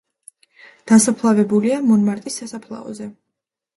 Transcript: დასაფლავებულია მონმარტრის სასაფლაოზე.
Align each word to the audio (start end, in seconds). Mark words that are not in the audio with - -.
დასაფლავებულია 0.91 1.77
მონმარტრის 1.91 2.41
სასაფლაოზე. 2.43 3.11